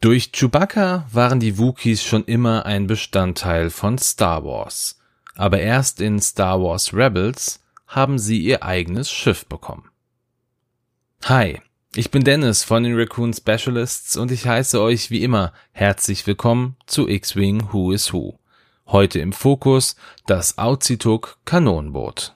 Durch 0.00 0.30
Chewbacca 0.30 1.06
waren 1.10 1.40
die 1.40 1.56
Wookiees 1.56 2.02
schon 2.02 2.24
immer 2.24 2.66
ein 2.66 2.86
Bestandteil 2.86 3.70
von 3.70 3.96
Star 3.96 4.44
Wars, 4.44 4.98
aber 5.34 5.58
erst 5.60 6.02
in 6.02 6.20
Star 6.20 6.60
Wars 6.60 6.92
Rebels 6.92 7.64
haben 7.86 8.18
sie 8.18 8.38
ihr 8.40 8.62
eigenes 8.62 9.10
Schiff 9.10 9.46
bekommen. 9.46 9.88
Hi, 11.24 11.62
ich 11.94 12.10
bin 12.10 12.24
Dennis 12.24 12.62
von 12.62 12.82
den 12.82 12.94
Raccoon 12.94 13.32
Specialists 13.32 14.18
und 14.18 14.30
ich 14.30 14.46
heiße 14.46 14.80
euch 14.82 15.10
wie 15.10 15.24
immer 15.24 15.54
herzlich 15.72 16.26
willkommen 16.26 16.76
zu 16.86 17.08
X-Wing 17.08 17.72
Who 17.72 17.92
is 17.92 18.12
Who. 18.12 18.38
Heute 18.86 19.18
im 19.20 19.32
Fokus 19.32 19.96
das 20.26 20.58
Auzituk 20.58 21.38
Kanonenboot. 21.46 22.35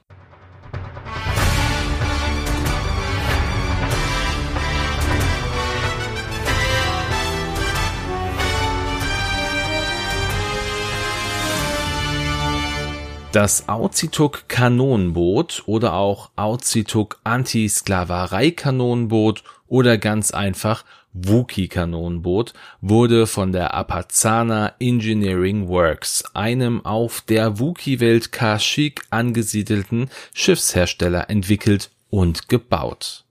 Das 13.32 13.68
Auzituk 13.68 14.48
Kanonenboot 14.48 15.62
oder 15.66 15.92
auch 15.94 16.30
Auzituk 16.34 17.20
Anti-Sklaverei 17.22 18.50
Kanonenboot 18.50 19.44
oder 19.68 19.98
ganz 19.98 20.32
einfach 20.32 20.84
Wookie 21.12 21.68
Kanonenboot 21.68 22.54
wurde 22.80 23.28
von 23.28 23.52
der 23.52 23.72
Apazana 23.72 24.72
Engineering 24.80 25.68
Works, 25.68 26.24
einem 26.34 26.84
auf 26.84 27.20
der 27.20 27.60
Wookie-Welt 27.60 28.32
Kashyyyk 28.32 29.02
angesiedelten 29.10 30.10
Schiffshersteller 30.34 31.30
entwickelt 31.30 31.92
und 32.10 32.48
gebaut. 32.48 33.26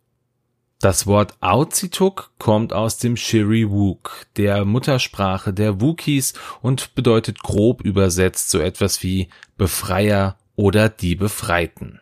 Das 0.81 1.07
Wort 1.07 1.35
Auzituk 1.41 2.31
kommt 2.39 2.71
aus 2.71 2.97
dem 2.97 3.17
Shiri-Wook, 3.17 4.27
der 4.37 4.63
Muttersprache 4.63 5.51
der 5.51 5.81
Wookies 5.81 6.35
und 6.61 6.95
bedeutet 6.95 7.43
grob 7.43 7.81
übersetzt 7.81 8.49
so 8.49 8.59
etwas 8.59 9.03
wie 9.03 9.27
Befreier 9.57 10.37
oder 10.55 10.87
die 10.87 11.15
Befreiten. 11.15 11.99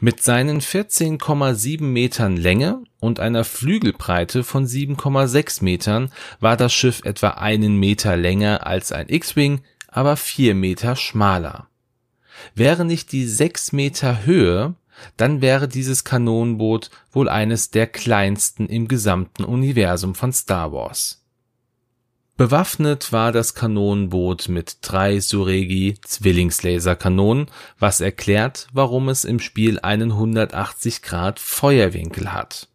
Mit 0.00 0.22
seinen 0.22 0.60
14,7 0.60 1.82
Metern 1.82 2.36
Länge 2.36 2.82
und 3.00 3.20
einer 3.20 3.42
Flügelbreite 3.42 4.44
von 4.44 4.66
7,6 4.66 5.64
Metern 5.64 6.12
war 6.40 6.58
das 6.58 6.74
Schiff 6.74 7.00
etwa 7.04 7.28
einen 7.28 7.76
Meter 7.80 8.18
länger 8.18 8.66
als 8.66 8.92
ein 8.92 9.08
X-Wing, 9.08 9.62
aber 9.88 10.18
vier 10.18 10.54
Meter 10.54 10.94
schmaler. 10.94 11.68
Wäre 12.54 12.84
nicht 12.84 13.12
die 13.12 13.26
sechs 13.26 13.72
Meter 13.72 14.26
Höhe 14.26 14.74
dann 15.16 15.40
wäre 15.40 15.68
dieses 15.68 16.04
Kanonenboot 16.04 16.90
wohl 17.12 17.28
eines 17.28 17.70
der 17.70 17.86
kleinsten 17.86 18.66
im 18.66 18.88
gesamten 18.88 19.44
Universum 19.44 20.14
von 20.14 20.32
Star 20.32 20.72
Wars. 20.72 21.22
Bewaffnet 22.36 23.12
war 23.12 23.30
das 23.30 23.54
Kanonenboot 23.54 24.48
mit 24.48 24.78
drei 24.80 25.20
Suregi 25.20 25.94
Zwillingslaserkanonen, 26.02 27.46
was 27.78 28.00
erklärt, 28.00 28.66
warum 28.72 29.10
es 29.10 29.24
im 29.24 29.38
Spiel 29.38 29.78
einen 29.80 30.12
180 30.12 31.02
Grad 31.02 31.38
Feuerwinkel 31.38 32.32
hat. 32.32 32.68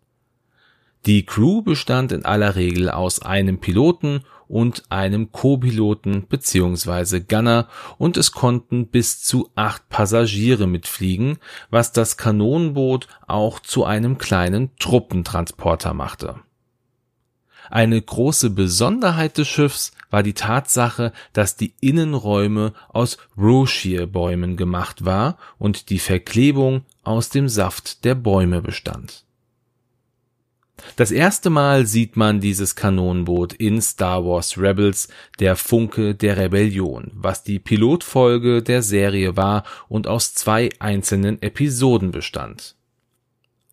Die 1.05 1.25
Crew 1.25 1.61
bestand 1.61 2.11
in 2.11 2.25
aller 2.25 2.55
Regel 2.55 2.89
aus 2.89 3.21
einem 3.21 3.59
Piloten 3.59 4.23
und 4.47 4.83
einem 4.89 5.31
Co-Piloten 5.31 6.27
bzw. 6.27 7.21
Gunner 7.21 7.67
und 7.97 8.17
es 8.17 8.31
konnten 8.31 8.87
bis 8.87 9.21
zu 9.21 9.49
acht 9.55 9.89
Passagiere 9.89 10.67
mitfliegen, 10.67 11.37
was 11.69 11.91
das 11.91 12.17
Kanonenboot 12.17 13.07
auch 13.27 13.59
zu 13.59 13.85
einem 13.85 14.17
kleinen 14.17 14.75
Truppentransporter 14.79 15.93
machte. 15.93 16.35
Eine 17.69 18.01
große 18.01 18.49
Besonderheit 18.51 19.37
des 19.37 19.49
Schiffs 19.49 19.91
war 20.09 20.23
die 20.23 20.33
Tatsache, 20.33 21.11
dass 21.33 21.57
die 21.57 21.73
Innenräume 21.81 22.73
aus 22.87 23.17
Roshir-Bäumen 23.37 24.55
gemacht 24.55 25.03
war 25.03 25.37
und 25.57 25.89
die 25.89 25.99
Verklebung 25.99 26.83
aus 27.03 27.27
dem 27.27 27.49
Saft 27.49 28.05
der 28.05 28.15
Bäume 28.15 28.61
bestand 28.61 29.26
das 30.95 31.11
erste 31.11 31.49
Mal 31.49 31.85
sieht 31.85 32.17
man 32.17 32.39
dieses 32.39 32.75
Kanonenboot 32.75 33.53
in 33.53 33.81
Star 33.81 34.25
Wars 34.25 34.57
Rebels, 34.57 35.07
der 35.39 35.55
Funke 35.55 36.15
der 36.15 36.37
Rebellion, 36.37 37.11
was 37.13 37.43
die 37.43 37.59
Pilotfolge 37.59 38.61
der 38.61 38.81
Serie 38.81 39.35
war 39.35 39.63
und 39.89 40.07
aus 40.07 40.33
zwei 40.33 40.69
einzelnen 40.79 41.41
Episoden 41.41 42.11
bestand. 42.11 42.75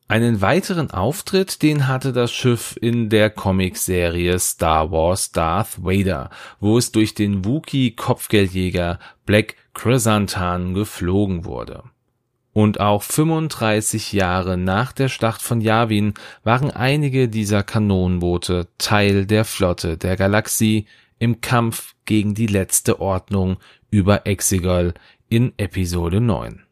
Einen 0.06 0.42
weiteren 0.42 0.90
Auftritt, 0.90 1.62
den 1.62 1.88
hatte 1.88 2.12
das 2.12 2.30
Schiff 2.30 2.76
in 2.78 3.08
der 3.08 3.30
Comicserie 3.30 4.38
Star 4.38 4.90
Wars 4.90 5.32
Darth 5.32 5.82
Vader, 5.82 6.28
wo 6.60 6.76
es 6.76 6.92
durch 6.92 7.14
den 7.14 7.44
Wookiee-Kopfgeldjäger 7.44 8.98
Black 9.24 9.56
Chrysanthemum 9.72 10.74
geflogen 10.74 11.46
wurde. 11.46 11.84
Und 12.54 12.78
auch 12.78 13.02
35 13.02 14.12
Jahre 14.12 14.56
nach 14.56 14.92
der 14.92 15.08
Schlacht 15.08 15.42
von 15.42 15.60
Yavin 15.60 16.14
waren 16.44 16.70
einige 16.70 17.28
dieser 17.28 17.64
Kanonenboote 17.64 18.68
Teil 18.78 19.26
der 19.26 19.44
Flotte 19.44 19.98
der 19.98 20.16
Galaxie 20.16 20.86
im 21.18 21.40
Kampf 21.40 21.96
gegen 22.04 22.34
die 22.34 22.46
letzte 22.46 23.00
Ordnung 23.00 23.56
über 23.90 24.28
Exegol 24.28 24.94
in 25.28 25.52
Episode 25.56 26.20
9. 26.20 26.62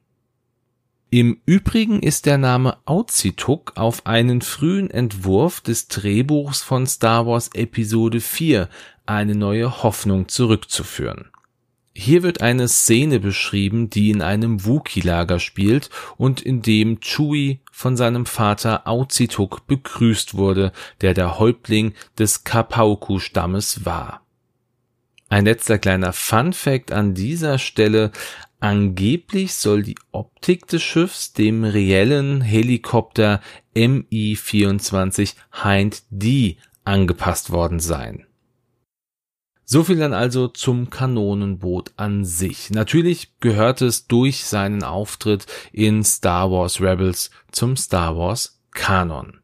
Im 1.10 1.41
Übrigen 1.47 2.00
ist 2.00 2.26
der 2.26 2.38
Name 2.38 2.78
Auzituk 2.84 3.72
auf 3.75 4.06
einen 4.06 4.41
frühen 4.41 4.88
Entwurf 4.88 5.60
des 5.60 5.88
Drehbuchs 5.88 6.62
von 6.62 6.87
Star 6.87 7.26
Wars 7.26 7.50
Episode 7.54 8.20
4 8.20 8.69
eine 9.04 9.34
neue 9.34 9.82
Hoffnung 9.82 10.28
zurückzuführen. 10.28 11.31
Hier 11.94 12.22
wird 12.22 12.41
eine 12.41 12.69
Szene 12.69 13.20
beschrieben, 13.20 13.91
die 13.91 14.10
in 14.10 14.22
einem 14.22 14.64
Wookie-Lager 14.64 15.38
spielt 15.38 15.91
und 16.16 16.41
in 16.41 16.62
dem 16.62 17.00
Chewie 17.00 17.60
von 17.70 17.97
seinem 17.97 18.25
Vater 18.25 18.86
Auzituk 18.86 19.66
begrüßt 19.66 20.34
wurde, 20.34 20.72
der 21.02 21.12
der 21.12 21.38
Häuptling 21.38 21.92
des 22.19 22.44
Kapauku-Stammes 22.44 23.84
war. 23.84 24.22
Ein 25.28 25.44
letzter 25.44 25.78
kleiner 25.78 26.12
Fun-Fact 26.12 26.92
an 26.92 27.14
dieser 27.14 27.58
Stelle. 27.58 28.10
Angeblich 28.60 29.54
soll 29.54 29.82
die 29.82 29.97
Optik 30.12 30.66
des 30.66 30.82
Schiffs 30.82 31.32
dem 31.32 31.64
reellen 31.64 32.41
Helikopter 32.41 33.41
Mi-24 33.75 35.34
Hind 35.62 36.02
D 36.10 36.58
angepasst 36.84 37.50
worden 37.50 37.81
sein. 37.81 38.26
So 39.72 39.84
viel 39.84 39.96
dann 39.96 40.12
also 40.12 40.48
zum 40.48 40.90
Kanonenboot 40.90 41.92
an 41.96 42.26
sich. 42.26 42.68
Natürlich 42.68 43.40
gehört 43.40 43.80
es 43.80 44.06
durch 44.06 44.44
seinen 44.44 44.82
Auftritt 44.82 45.46
in 45.72 46.04
Star 46.04 46.50
Wars 46.50 46.82
Rebels 46.82 47.30
zum 47.52 47.78
Star 47.78 48.14
Wars 48.14 48.60
Kanon. 48.72 49.38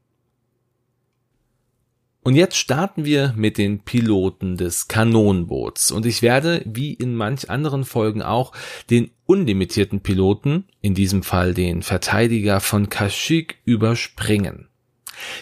Und 2.23 2.35
jetzt 2.35 2.59
starten 2.59 3.07
wir 3.07 3.33
mit 3.39 3.57
den 3.57 3.79
Piloten 3.79 4.59
des 4.59 4.87
Kanonenboots. 4.87 5.93
Und 5.93 6.05
ich 6.05 6.21
werde, 6.21 6.61
wie 6.67 6.93
in 6.93 7.15
manch 7.15 7.49
anderen 7.49 7.87
Folgen 7.87 8.21
auch, 8.21 8.53
den 8.91 9.11
unlimitierten 9.25 10.01
Piloten, 10.01 10.65
in 10.83 10.93
diesem 10.93 11.23
Fall 11.23 11.55
den 11.55 11.81
Verteidiger 11.81 12.61
von 12.61 12.91
Kashyyyk, 12.91 13.57
überspringen. 13.65 14.68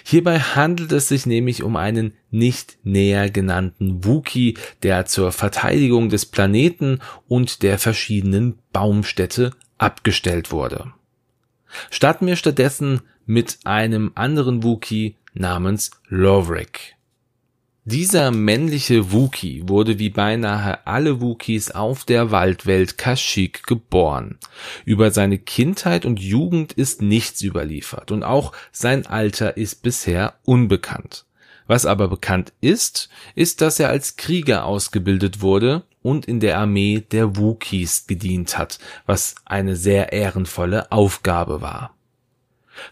Hierbei 0.04 0.38
handelt 0.38 0.92
es 0.92 1.08
sich 1.08 1.26
nämlich 1.26 1.62
um 1.62 1.76
einen 1.76 2.14
nicht 2.30 2.78
näher 2.82 3.30
genannten 3.30 4.04
Wookie, 4.04 4.56
der 4.82 5.06
zur 5.06 5.32
Verteidigung 5.32 6.08
des 6.08 6.26
Planeten 6.26 7.00
und 7.28 7.62
der 7.62 7.78
verschiedenen 7.78 8.58
Baumstädte 8.72 9.52
abgestellt 9.78 10.50
wurde. 10.50 10.92
Starten 11.90 12.26
wir 12.26 12.36
stattdessen 12.36 13.02
mit 13.26 13.58
einem 13.64 14.12
anderen 14.14 14.62
Wookie 14.62 15.16
namens 15.34 15.90
Lovric. 16.08 16.95
Dieser 17.88 18.32
männliche 18.32 19.12
Wookie 19.12 19.62
wurde 19.68 20.00
wie 20.00 20.10
beinahe 20.10 20.84
alle 20.88 21.20
Wookies 21.20 21.70
auf 21.70 22.04
der 22.04 22.32
Waldwelt 22.32 22.98
Kashyyyk 22.98 23.64
geboren. 23.64 24.40
Über 24.84 25.12
seine 25.12 25.38
Kindheit 25.38 26.04
und 26.04 26.18
Jugend 26.18 26.72
ist 26.72 27.00
nichts 27.00 27.42
überliefert 27.42 28.10
und 28.10 28.24
auch 28.24 28.50
sein 28.72 29.06
Alter 29.06 29.56
ist 29.56 29.84
bisher 29.84 30.34
unbekannt. 30.44 31.26
Was 31.68 31.86
aber 31.86 32.08
bekannt 32.08 32.52
ist, 32.60 33.08
ist, 33.36 33.60
dass 33.60 33.78
er 33.78 33.88
als 33.88 34.16
Krieger 34.16 34.64
ausgebildet 34.64 35.40
wurde 35.40 35.84
und 36.02 36.26
in 36.26 36.40
der 36.40 36.58
Armee 36.58 37.04
der 37.12 37.36
Wookiees 37.36 38.08
gedient 38.08 38.58
hat, 38.58 38.80
was 39.06 39.36
eine 39.44 39.76
sehr 39.76 40.12
ehrenvolle 40.12 40.90
Aufgabe 40.90 41.60
war. 41.60 41.95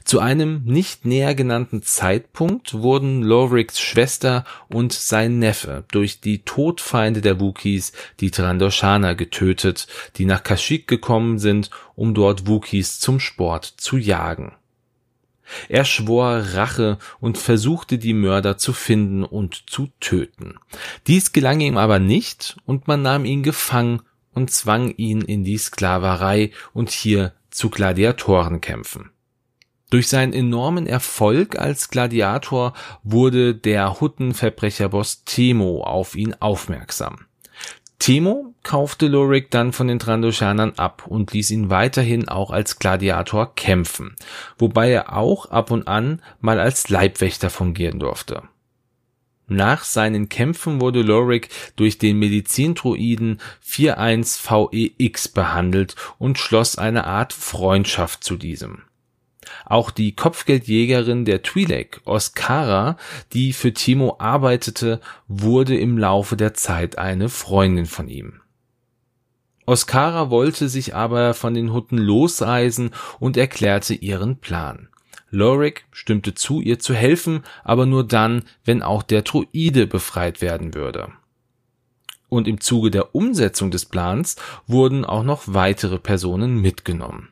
Zu 0.05 0.21
einem 0.21 0.65
nicht 0.65 1.05
näher 1.05 1.35
genannten 1.35 1.83
Zeitpunkt 1.83 2.75
wurden 2.75 3.23
Loricks 3.23 3.81
Schwester 3.81 4.45
und 4.69 4.93
sein 4.93 5.39
Neffe 5.39 5.85
durch 5.91 6.21
die 6.21 6.41
Todfeinde 6.41 7.21
der 7.21 7.41
Wookiees, 7.41 7.93
die 8.21 8.31
Trandoshaner, 8.31 9.15
getötet, 9.15 9.87
die 10.17 10.25
nach 10.25 10.43
Kashyyyk 10.43 10.87
gekommen 10.87 11.39
sind, 11.39 11.71
um 11.95 12.15
dort 12.15 12.47
Wookiees 12.47 13.01
zum 13.01 13.21
Sport 13.21 13.65
zu 13.65 13.97
jagen. 13.97 14.53
Er 15.69 15.85
schwor 15.85 16.43
Rache 16.55 16.99
und 17.21 17.39
versuchte 17.39 17.99
die 17.99 18.15
Mörder 18.15 18.57
zu 18.57 18.73
finden 18.73 19.25
und 19.25 19.71
zu 19.71 19.89
töten. 20.01 20.59
Dies 21.07 21.33
gelang 21.33 21.61
ihm 21.61 21.77
aber 21.77 21.99
nicht 21.99 22.57
und 22.65 22.89
man 22.89 23.03
nahm 23.03 23.25
ihn 23.25 23.43
gefangen 23.43 24.03
und 24.33 24.51
zwang 24.51 24.91
ihn 24.97 25.21
in 25.21 25.45
die 25.45 25.59
Sklaverei 25.59 26.51
und 26.73 26.91
hier 26.91 27.33
zu 27.51 27.71
Gladiatorenkämpfen. 27.71 29.11
Durch 29.91 30.09
seinen 30.09 30.33
enormen 30.33 30.87
Erfolg 30.87 31.59
als 31.59 31.91
Gladiator 31.91 32.73
wurde 33.03 33.55
der 33.55 34.01
Huttenverbrecherboss 34.01 35.25
Temo 35.25 35.83
auf 35.83 36.17
ihn 36.17 36.35
aufmerksam. 36.35 37.27
Temo 37.99 38.55
kaufte 38.63 39.07
Lorik 39.07 39.51
dann 39.51 39.73
von 39.73 39.89
den 39.89 39.99
Trandoshanern 39.99 40.75
ab 40.77 41.07
und 41.07 41.33
ließ 41.33 41.51
ihn 41.53 41.71
weiterhin 41.71 42.29
auch 42.29 42.51
als 42.51 42.79
Gladiator 42.79 43.55
kämpfen, 43.55 44.17
wobei 44.59 44.91
er 44.91 45.17
auch 45.17 45.47
ab 45.47 45.71
und 45.71 45.89
an 45.89 46.21
mal 46.41 46.61
als 46.61 46.89
Leibwächter 46.89 47.51
fungieren 47.51 48.01
durfte. 48.01 48.43
Nach 49.47 49.85
seinen 49.85 50.29
Kämpfen 50.29 50.81
wurde 50.81 51.03
Lorik 51.03 51.49
durch 51.77 51.99
den 51.99 52.19
Medizindruiden 52.19 53.41
41VEX 53.63 55.33
behandelt 55.35 55.97
und 56.19 56.39
schloss 56.39 56.79
eine 56.79 57.05
Art 57.05 57.33
Freundschaft 57.33 58.25
zu 58.25 58.37
diesem. 58.37 58.83
Auch 59.65 59.91
die 59.91 60.15
Kopfgeldjägerin 60.15 61.25
der 61.25 61.43
Twi'lek, 61.43 62.01
Oskara, 62.05 62.97
die 63.33 63.53
für 63.53 63.73
Timo 63.73 64.17
arbeitete, 64.19 65.01
wurde 65.29 65.77
im 65.77 65.99
Laufe 65.99 66.37
der 66.37 66.55
Zeit 66.55 66.99
eine 66.99 67.29
Freundin 67.29 67.87
von 67.87 68.09
ihm. 68.09 68.41
Oskara 69.67 70.29
wollte 70.31 70.69
sich 70.69 70.95
aber 70.95 71.33
von 71.33 71.55
den 71.55 71.73
Hutten 71.73 71.97
losreisen 71.97 72.91
und 73.19 73.37
erklärte 73.37 73.95
ihren 73.95 74.37
Plan. 74.37 74.89
Lorik 75.31 75.87
stimmte 75.91 76.35
zu, 76.35 76.61
ihr 76.61 76.79
zu 76.79 76.95
helfen, 76.95 77.43
aber 77.65 77.87
nur 77.87 78.07
dann, 78.07 78.45
wenn 78.65 78.83
auch 78.83 79.03
der 79.03 79.23
Druide 79.23 79.87
befreit 79.87 80.41
werden 80.41 80.75
würde. 80.75 81.09
Und 82.29 82.47
im 82.47 82.61
Zuge 82.61 82.91
der 82.91 83.15
Umsetzung 83.15 83.71
des 83.71 83.85
Plans 83.85 84.37
wurden 84.67 85.05
auch 85.05 85.25
noch 85.25 85.43
weitere 85.47 85.99
Personen 85.99 86.61
mitgenommen. 86.61 87.31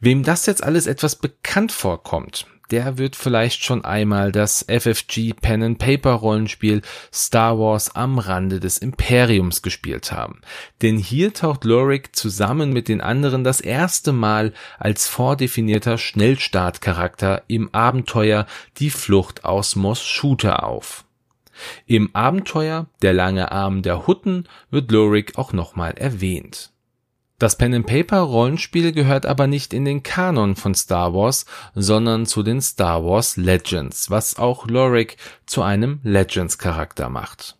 Wem 0.00 0.22
das 0.22 0.46
jetzt 0.46 0.64
alles 0.64 0.86
etwas 0.86 1.16
bekannt 1.16 1.72
vorkommt, 1.72 2.46
der 2.70 2.96
wird 2.96 3.16
vielleicht 3.16 3.62
schon 3.62 3.84
einmal 3.84 4.32
das 4.32 4.64
FFG 4.66 5.34
Pen 5.34 5.62
and 5.62 5.78
Paper 5.78 6.12
Rollenspiel 6.12 6.80
Star 7.12 7.58
Wars 7.58 7.94
am 7.94 8.18
Rande 8.18 8.60
des 8.60 8.78
Imperiums 8.78 9.60
gespielt 9.60 10.10
haben. 10.10 10.40
Denn 10.80 10.96
hier 10.96 11.34
taucht 11.34 11.64
Lorik 11.64 12.16
zusammen 12.16 12.72
mit 12.72 12.88
den 12.88 13.02
anderen 13.02 13.44
das 13.44 13.60
erste 13.60 14.12
Mal 14.12 14.54
als 14.78 15.06
vordefinierter 15.06 15.98
Schnellstartcharakter 15.98 17.42
im 17.48 17.74
Abenteuer 17.74 18.46
Die 18.78 18.90
Flucht 18.90 19.44
aus 19.44 19.76
Mos 19.76 20.02
Shooter 20.02 20.64
auf. 20.64 21.04
Im 21.84 22.14
Abenteuer 22.14 22.86
Der 23.02 23.12
lange 23.12 23.52
Arm 23.52 23.82
der 23.82 24.06
Hutten 24.06 24.48
wird 24.70 24.90
Lorik 24.90 25.36
auch 25.36 25.52
nochmal 25.52 25.92
erwähnt. 25.92 26.72
Das 27.40 27.56
Pen-and-Paper-Rollenspiel 27.56 28.92
gehört 28.92 29.24
aber 29.24 29.46
nicht 29.46 29.72
in 29.72 29.86
den 29.86 30.02
Kanon 30.02 30.56
von 30.56 30.74
Star 30.74 31.14
Wars, 31.14 31.46
sondern 31.74 32.26
zu 32.26 32.42
den 32.42 32.60
Star 32.60 33.02
Wars 33.02 33.38
Legends, 33.38 34.10
was 34.10 34.36
auch 34.36 34.66
Lorik 34.66 35.16
zu 35.46 35.62
einem 35.62 36.00
Legends-Charakter 36.02 37.08
macht. 37.08 37.56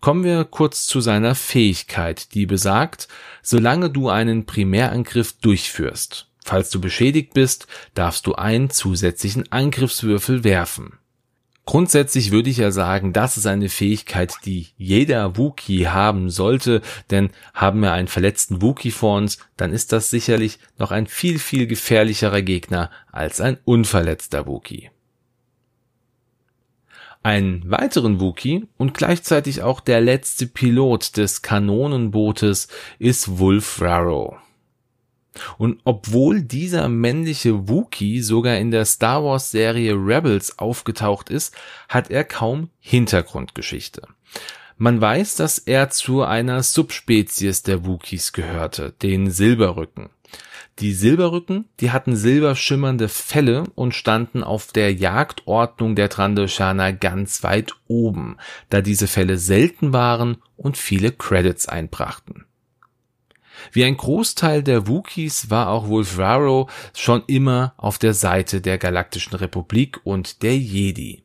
Kommen 0.00 0.24
wir 0.24 0.44
kurz 0.44 0.88
zu 0.88 1.00
seiner 1.00 1.36
Fähigkeit, 1.36 2.34
die 2.34 2.44
besagt, 2.44 3.06
solange 3.40 3.88
du 3.88 4.08
einen 4.08 4.46
Primärangriff 4.46 5.34
durchführst. 5.34 6.26
Falls 6.44 6.68
du 6.70 6.80
beschädigt 6.80 7.34
bist, 7.34 7.68
darfst 7.94 8.26
du 8.26 8.34
einen 8.34 8.70
zusätzlichen 8.70 9.52
Angriffswürfel 9.52 10.42
werfen. 10.42 10.98
Grundsätzlich 11.66 12.30
würde 12.30 12.48
ich 12.48 12.58
ja 12.58 12.70
sagen, 12.70 13.12
das 13.12 13.36
ist 13.36 13.46
eine 13.46 13.68
Fähigkeit, 13.68 14.32
die 14.44 14.68
jeder 14.78 15.36
Wookie 15.36 15.88
haben 15.88 16.30
sollte, 16.30 16.80
denn 17.10 17.30
haben 17.54 17.80
wir 17.80 17.92
einen 17.92 18.06
verletzten 18.06 18.62
Wookie 18.62 18.92
vor 18.92 19.16
uns, 19.16 19.38
dann 19.56 19.72
ist 19.72 19.90
das 19.90 20.08
sicherlich 20.08 20.60
noch 20.78 20.92
ein 20.92 21.08
viel, 21.08 21.40
viel 21.40 21.66
gefährlicherer 21.66 22.42
Gegner 22.42 22.92
als 23.10 23.40
ein 23.40 23.58
unverletzter 23.64 24.46
Wookie. 24.46 24.90
Einen 27.24 27.68
weiteren 27.68 28.20
Wookie 28.20 28.68
und 28.76 28.94
gleichzeitig 28.94 29.62
auch 29.62 29.80
der 29.80 30.00
letzte 30.00 30.46
Pilot 30.46 31.16
des 31.16 31.42
Kanonenbootes 31.42 32.68
ist 33.00 33.40
Wolf 33.40 33.80
Raro. 33.80 34.36
Und 35.58 35.80
obwohl 35.84 36.42
dieser 36.42 36.88
männliche 36.88 37.68
Wookie 37.68 38.20
sogar 38.20 38.56
in 38.56 38.70
der 38.70 38.84
Star 38.84 39.24
Wars 39.24 39.50
Serie 39.50 39.94
Rebels 39.94 40.58
aufgetaucht 40.58 41.30
ist, 41.30 41.54
hat 41.88 42.10
er 42.10 42.24
kaum 42.24 42.70
Hintergrundgeschichte. 42.80 44.02
Man 44.78 45.00
weiß, 45.00 45.36
dass 45.36 45.58
er 45.58 45.88
zu 45.88 46.22
einer 46.22 46.62
Subspezies 46.62 47.62
der 47.62 47.86
Wookies 47.86 48.32
gehörte, 48.32 48.92
den 49.02 49.30
Silberrücken. 49.30 50.10
Die 50.80 50.92
Silberrücken, 50.92 51.64
die 51.80 51.90
hatten 51.90 52.14
silberschimmernde 52.14 53.08
Felle 53.08 53.64
und 53.74 53.94
standen 53.94 54.44
auf 54.44 54.72
der 54.72 54.92
Jagdordnung 54.92 55.96
der 55.96 56.10
Trandoshaner 56.10 56.92
ganz 56.92 57.42
weit 57.42 57.72
oben, 57.88 58.36
da 58.68 58.82
diese 58.82 59.06
Felle 59.06 59.38
selten 59.38 59.94
waren 59.94 60.36
und 60.58 60.76
viele 60.76 61.12
Credits 61.12 61.66
einbrachten. 61.66 62.44
Wie 63.72 63.84
ein 63.84 63.96
Großteil 63.96 64.62
der 64.62 64.86
Wookiees 64.86 65.50
war 65.50 65.68
auch 65.68 65.88
Wolfraro 65.88 66.68
schon 66.94 67.22
immer 67.26 67.74
auf 67.76 67.98
der 67.98 68.14
Seite 68.14 68.60
der 68.60 68.78
Galaktischen 68.78 69.34
Republik 69.34 70.00
und 70.04 70.42
der 70.42 70.56
Jedi. 70.56 71.22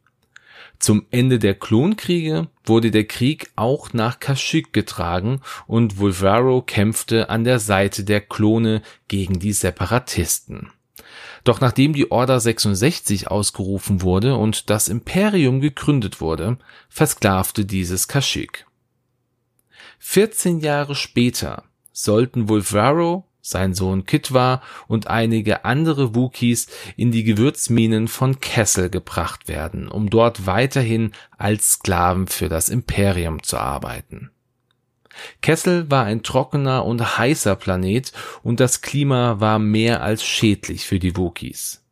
Zum 0.82 1.06
Ende 1.12 1.38
der 1.38 1.54
Klonkriege 1.54 2.48
wurde 2.64 2.90
der 2.90 3.06
Krieg 3.06 3.52
auch 3.56 3.94
nach 3.94 4.20
Kashyyyk 4.20 4.74
getragen 4.74 5.42
und 5.68 6.00
Wolfraro 6.00 6.64
kämpfte 6.64 7.30
an 7.30 7.44
der 7.44 7.60
Seite 7.60 8.04
der 8.04 8.20
Klone 8.20 8.82
gegen 9.08 9.38
die 9.38 9.54
Separatisten. 9.54 10.72
Doch 11.44 11.62
nachdem 11.62 11.94
die 11.94 12.12
Order 12.12 12.40
66 12.40 13.30
ausgerufen 13.30 14.02
wurde 14.02 14.36
und 14.36 14.72
das 14.72 14.88
Imperium 14.88 15.60
gegründet 15.60 16.20
wurde, 16.20 16.58
versklavte 16.90 17.66
dieses 17.66 18.08
Kashyyyk. 18.08 18.66
14 20.00 20.60
Jahre 20.62 20.96
später 20.96 21.64
sollten 22.04 22.50
Wolfraro, 22.50 23.26
sein 23.42 23.74
Sohn 23.74 24.06
Kitwa 24.06 24.62
und 24.88 25.08
einige 25.08 25.66
andere 25.66 26.16
Wookies 26.16 26.68
in 26.96 27.12
die 27.12 27.24
Gewürzminen 27.24 28.08
von 28.08 28.40
Kessel 28.40 28.90
gebracht 28.90 29.48
werden, 29.48 29.88
um 29.88 30.10
dort 30.10 30.46
weiterhin 30.46 31.12
als 31.38 31.72
Sklaven 31.72 32.28
für 32.28 32.50
das 32.50 32.70
Imperium 32.70 33.42
zu 33.44 33.58
arbeiten. 33.58 34.32
Kessel 35.42 35.90
war 35.92 36.06
ein 36.06 36.24
trockener 36.24 36.86
und 36.86 37.18
heißer 37.18 37.56
Planet 37.56 38.12
und 38.44 38.60
das 38.60 38.82
Klima 38.82 39.40
war 39.40 39.60
mehr 39.60 40.02
als 40.02 40.24
schädlich 40.24 40.86
für 40.86 41.00
die 41.00 41.18
Wookies. 41.18 41.84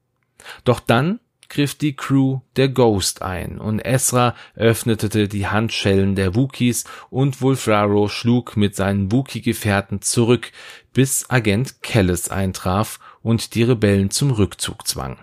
Doch 0.63 0.79
dann 0.79 1.19
griff 1.49 1.75
die 1.75 1.95
Crew 1.95 2.39
der 2.55 2.69
Ghost 2.69 3.21
ein 3.21 3.59
und 3.59 3.79
Ezra 3.79 4.35
öffnete 4.55 5.27
die 5.27 5.47
Handschellen 5.47 6.15
der 6.15 6.35
Wookies 6.35 6.85
und 7.09 7.41
Wolfraro 7.41 8.07
schlug 8.07 8.55
mit 8.55 8.75
seinen 8.75 9.11
Wookie-Gefährten 9.11 10.01
zurück, 10.01 10.51
bis 10.93 11.29
Agent 11.29 11.81
Kellis 11.81 12.29
eintraf 12.29 12.99
und 13.21 13.55
die 13.55 13.63
Rebellen 13.63 14.11
zum 14.11 14.31
Rückzug 14.31 14.87
zwang. 14.87 15.17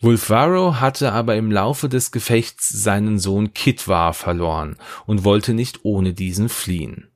Wolfraro 0.00 0.80
hatte 0.80 1.12
aber 1.12 1.36
im 1.36 1.50
Laufe 1.50 1.88
des 1.88 2.10
Gefechts 2.12 2.68
seinen 2.68 3.18
Sohn 3.18 3.54
Kitwa 3.54 4.12
verloren 4.12 4.76
und 5.06 5.24
wollte 5.24 5.54
nicht 5.54 5.80
ohne 5.84 6.12
diesen 6.12 6.48
fliehen. 6.48 7.08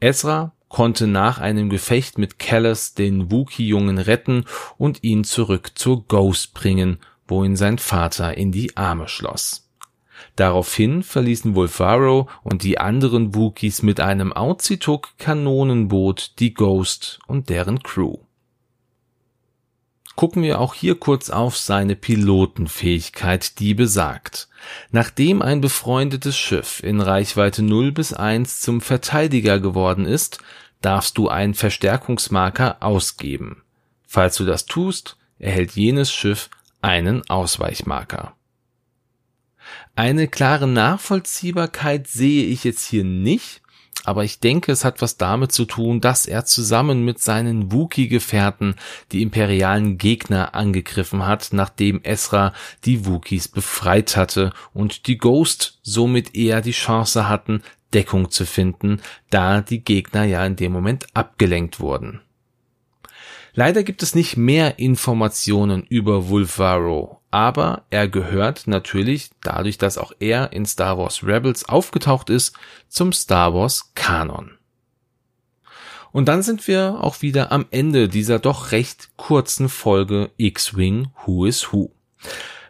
Ezra 0.00 0.52
konnte 0.68 1.06
nach 1.06 1.38
einem 1.38 1.68
Gefecht 1.68 2.18
mit 2.18 2.38
Callis 2.38 2.94
den 2.94 3.30
Wookie-Jungen 3.30 3.98
retten 3.98 4.44
und 4.78 5.04
ihn 5.04 5.22
zurück 5.22 5.72
zur 5.74 6.06
Ghost 6.06 6.54
bringen 6.54 6.98
wo 7.32 7.44
ihn 7.44 7.56
sein 7.56 7.78
Vater 7.78 8.36
in 8.36 8.52
die 8.52 8.76
Arme 8.76 9.08
schloss. 9.08 9.66
Daraufhin 10.36 11.02
verließen 11.02 11.54
Wolfaro 11.54 12.28
und 12.42 12.62
die 12.62 12.76
anderen 12.76 13.34
Wookiees 13.34 13.82
mit 13.82 14.00
einem 14.00 14.34
Auzituk 14.34 15.08
Kanonenboot 15.18 16.32
die 16.38 16.52
Ghost 16.52 17.20
und 17.26 17.48
deren 17.48 17.82
Crew. 17.82 18.18
Gucken 20.14 20.42
wir 20.42 20.60
auch 20.60 20.74
hier 20.74 20.96
kurz 20.96 21.30
auf 21.30 21.56
seine 21.56 21.96
Pilotenfähigkeit, 21.96 23.58
die 23.58 23.72
besagt, 23.72 24.48
nachdem 24.90 25.40
ein 25.40 25.62
befreundetes 25.62 26.36
Schiff 26.36 26.82
in 26.82 27.00
Reichweite 27.00 27.62
0 27.62 27.92
bis 27.92 28.12
1 28.12 28.60
zum 28.60 28.82
Verteidiger 28.82 29.58
geworden 29.58 30.04
ist, 30.04 30.38
darfst 30.82 31.16
du 31.16 31.28
einen 31.28 31.54
Verstärkungsmarker 31.54 32.82
ausgeben. 32.82 33.62
Falls 34.06 34.36
du 34.36 34.44
das 34.44 34.66
tust, 34.66 35.16
erhält 35.38 35.72
jenes 35.72 36.12
Schiff 36.12 36.50
einen 36.82 37.28
Ausweichmarker. 37.30 38.36
Eine 39.94 40.28
klare 40.28 40.66
Nachvollziehbarkeit 40.66 42.08
sehe 42.08 42.44
ich 42.44 42.64
jetzt 42.64 42.86
hier 42.86 43.04
nicht, 43.04 43.62
aber 44.04 44.24
ich 44.24 44.40
denke, 44.40 44.72
es 44.72 44.84
hat 44.84 45.00
was 45.00 45.16
damit 45.16 45.52
zu 45.52 45.64
tun, 45.64 46.00
dass 46.00 46.26
er 46.26 46.44
zusammen 46.44 47.04
mit 47.04 47.20
seinen 47.20 47.70
Wookie-Gefährten 47.70 48.74
die 49.12 49.22
imperialen 49.22 49.96
Gegner 49.96 50.54
angegriffen 50.54 51.24
hat, 51.24 51.50
nachdem 51.52 52.02
Esra 52.02 52.52
die 52.84 53.06
Wookies 53.06 53.48
befreit 53.48 54.16
hatte 54.16 54.52
und 54.74 55.06
die 55.06 55.18
Ghost 55.18 55.78
somit 55.82 56.34
eher 56.34 56.62
die 56.62 56.72
Chance 56.72 57.28
hatten, 57.28 57.62
Deckung 57.94 58.30
zu 58.30 58.46
finden, 58.46 59.00
da 59.30 59.60
die 59.60 59.84
Gegner 59.84 60.24
ja 60.24 60.44
in 60.44 60.56
dem 60.56 60.72
Moment 60.72 61.06
abgelenkt 61.14 61.78
wurden. 61.78 62.22
Leider 63.54 63.82
gibt 63.82 64.02
es 64.02 64.14
nicht 64.14 64.36
mehr 64.36 64.78
Informationen 64.78 65.82
über 65.82 66.30
Wolfaro, 66.30 67.20
aber 67.30 67.84
er 67.90 68.08
gehört 68.08 68.66
natürlich, 68.66 69.30
dadurch, 69.42 69.76
dass 69.76 69.98
auch 69.98 70.12
er 70.20 70.52
in 70.52 70.64
Star 70.64 70.96
Wars 70.96 71.22
Rebels 71.22 71.68
aufgetaucht 71.68 72.30
ist, 72.30 72.54
zum 72.88 73.12
Star 73.12 73.52
Wars 73.52 73.92
Kanon. 73.94 74.52
Und 76.12 76.28
dann 76.28 76.42
sind 76.42 76.66
wir 76.66 76.98
auch 77.00 77.22
wieder 77.22 77.52
am 77.52 77.66
Ende 77.70 78.08
dieser 78.08 78.38
doch 78.38 78.72
recht 78.72 79.10
kurzen 79.16 79.68
Folge 79.68 80.30
X-Wing 80.36 81.08
Who 81.24 81.46
is 81.46 81.72
Who. 81.72 81.90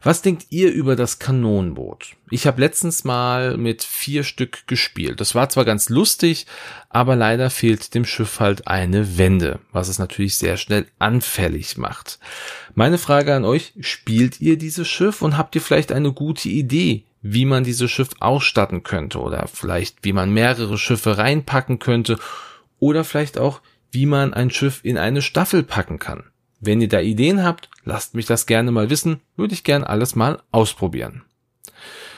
Was 0.04 0.20
denkt 0.20 0.46
ihr 0.50 0.72
über 0.72 0.96
das 0.96 1.20
Kanonenboot? 1.20 2.16
Ich 2.28 2.48
habe 2.48 2.60
letztens 2.60 3.04
mal 3.04 3.56
mit 3.56 3.84
vier 3.84 4.24
Stück 4.24 4.66
gespielt. 4.66 5.20
Das 5.20 5.36
war 5.36 5.48
zwar 5.48 5.64
ganz 5.64 5.90
lustig, 5.90 6.46
aber 6.88 7.14
leider 7.14 7.50
fehlt 7.50 7.94
dem 7.94 8.04
Schiff 8.04 8.40
halt 8.40 8.66
eine 8.66 9.16
Wende, 9.16 9.60
was 9.70 9.86
es 9.86 10.00
natürlich 10.00 10.36
sehr 10.36 10.56
schnell 10.56 10.86
anfällig 10.98 11.78
macht. 11.78 12.18
Meine 12.74 12.98
Frage 12.98 13.32
an 13.32 13.44
euch, 13.44 13.74
spielt 13.78 14.40
ihr 14.40 14.58
dieses 14.58 14.88
Schiff 14.88 15.22
und 15.22 15.38
habt 15.38 15.54
ihr 15.54 15.60
vielleicht 15.60 15.92
eine 15.92 16.12
gute 16.12 16.48
Idee, 16.48 17.04
wie 17.20 17.44
man 17.44 17.62
dieses 17.62 17.88
Schiff 17.88 18.10
ausstatten 18.18 18.82
könnte 18.82 19.20
oder 19.20 19.46
vielleicht 19.46 19.98
wie 20.02 20.12
man 20.12 20.32
mehrere 20.32 20.78
Schiffe 20.78 21.18
reinpacken 21.18 21.78
könnte 21.78 22.18
oder 22.80 23.04
vielleicht 23.04 23.38
auch 23.38 23.60
wie 23.92 24.06
man 24.06 24.34
ein 24.34 24.50
Schiff 24.50 24.80
in 24.82 24.98
eine 24.98 25.22
Staffel 25.22 25.62
packen 25.62 26.00
kann? 26.00 26.24
Wenn 26.64 26.80
ihr 26.80 26.88
da 26.88 27.00
Ideen 27.00 27.42
habt, 27.42 27.68
lasst 27.84 28.14
mich 28.14 28.26
das 28.26 28.46
gerne 28.46 28.70
mal 28.70 28.88
wissen, 28.88 29.20
würde 29.36 29.52
ich 29.52 29.64
gern 29.64 29.82
alles 29.82 30.14
mal 30.14 30.40
ausprobieren. 30.52 31.22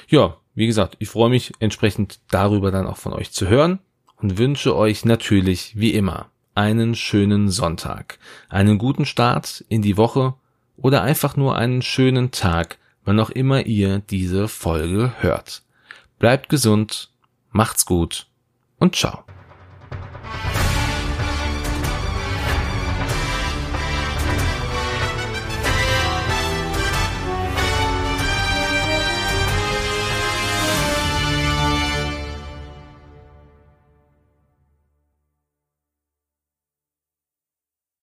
Ja, 0.07 0.37
wie 0.55 0.67
gesagt, 0.67 0.97
ich 0.99 1.09
freue 1.09 1.31
mich 1.31 1.55
entsprechend 1.61 2.21
darüber 2.31 2.71
dann 2.71 2.87
auch 2.87 2.99
von 2.99 3.15
euch 3.15 3.33
zu 3.33 3.49
hören 3.49 3.79
und 4.17 4.37
wünsche 4.37 4.77
euch 4.77 5.07
natürlich 5.07 5.73
wie 5.77 5.95
immer 5.95 6.27
einen 6.55 6.95
schönen 6.95 7.49
Sonntag, 7.49 8.19
einen 8.51 8.77
guten 8.77 9.07
Start 9.07 9.65
in 9.71 9.81
die 9.81 9.97
Woche 9.97 10.35
oder 10.77 11.03
einfach 11.03 11.37
nur 11.37 11.57
einen 11.57 11.81
schönen 11.81 12.31
Tag, 12.31 12.77
wann 13.07 13.19
auch 13.21 13.31
immer 13.31 13.65
ihr 13.65 14.01
diese 14.11 14.49
Folge 14.49 15.15
hört. 15.21 15.63
Bleibt 16.19 16.51
gesund, 16.51 17.09
macht's 17.51 17.87
gut 17.87 18.27
und 18.79 18.95
ciao. 18.95 19.25